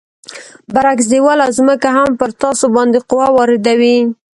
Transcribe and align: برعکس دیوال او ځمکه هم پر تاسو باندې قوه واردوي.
برعکس 0.73 1.05
دیوال 1.11 1.39
او 1.45 1.49
ځمکه 1.57 1.89
هم 1.97 2.09
پر 2.19 2.29
تاسو 2.41 2.65
باندې 2.75 2.99
قوه 3.09 3.27
واردوي. 3.31 3.97